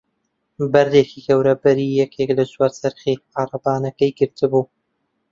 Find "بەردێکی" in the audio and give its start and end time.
0.73-1.23